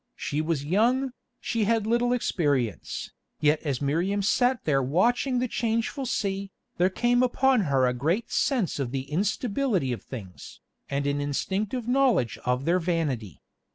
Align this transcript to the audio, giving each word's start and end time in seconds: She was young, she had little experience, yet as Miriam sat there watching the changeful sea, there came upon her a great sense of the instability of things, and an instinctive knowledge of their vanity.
She 0.15 0.41
was 0.41 0.65
young, 0.65 1.11
she 1.39 1.65
had 1.65 1.85
little 1.85 2.11
experience, 2.11 3.11
yet 3.39 3.61
as 3.61 3.83
Miriam 3.83 4.23
sat 4.23 4.63
there 4.63 4.81
watching 4.81 5.37
the 5.37 5.47
changeful 5.47 6.07
sea, 6.07 6.49
there 6.77 6.89
came 6.89 7.21
upon 7.21 7.65
her 7.65 7.85
a 7.85 7.93
great 7.93 8.31
sense 8.31 8.79
of 8.79 8.89
the 8.89 9.03
instability 9.11 9.93
of 9.93 10.01
things, 10.01 10.59
and 10.89 11.05
an 11.05 11.21
instinctive 11.21 11.87
knowledge 11.87 12.39
of 12.45 12.65
their 12.65 12.79
vanity. 12.79 13.43